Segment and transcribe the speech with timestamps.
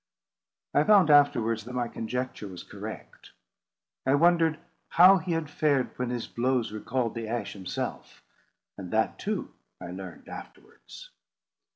[0.73, 3.33] I found afterwards that my conjecture was correct.
[4.03, 4.57] I wondered
[4.89, 8.23] how he had fared when his blows recalled the Ash himself,
[8.79, 11.11] and that too I learned afterwards.